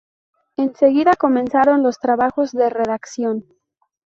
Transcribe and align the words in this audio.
En 0.57 0.73
seguida 0.75 1.13
comenzaron 1.13 1.83
los 1.83 1.99
trabajos 1.99 2.53
de 2.53 2.71
redacción. 2.71 3.45